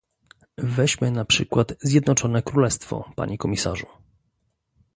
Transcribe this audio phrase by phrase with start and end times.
[0.57, 3.85] Weźmy na przykład Zjednoczone Królestwo, panie komisarzu